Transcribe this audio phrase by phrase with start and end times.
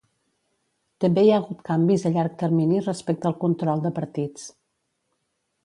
[1.03, 4.51] També hi ha hagut canvis a llarg termini respecte al control de partits.